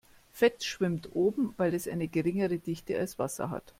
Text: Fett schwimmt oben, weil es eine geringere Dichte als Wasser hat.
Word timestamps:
Fett 0.31 0.63
schwimmt 0.63 1.11
oben, 1.15 1.53
weil 1.57 1.75
es 1.75 1.87
eine 1.87 2.07
geringere 2.07 2.57
Dichte 2.57 2.97
als 2.97 3.19
Wasser 3.19 3.51
hat. 3.51 3.65